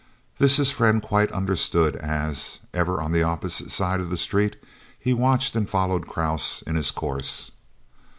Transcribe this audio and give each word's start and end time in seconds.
This 0.39 0.57
his 0.57 0.71
friend 0.71 0.99
quite 0.99 1.31
understood 1.31 1.95
as, 1.97 2.59
ever 2.73 2.99
on 2.99 3.11
the 3.11 3.21
opposite 3.21 3.69
side 3.69 3.99
of 3.99 4.09
the 4.09 4.17
street, 4.17 4.55
he 4.97 5.13
watched 5.13 5.55
and 5.55 5.69
followed 5.69 6.07
Krause 6.07 6.63
in 6.65 6.75
his 6.75 6.89
course. 6.89 7.51